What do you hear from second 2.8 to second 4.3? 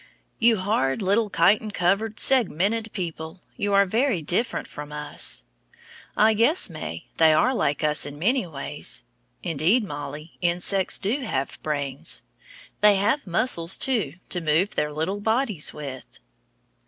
people, you are very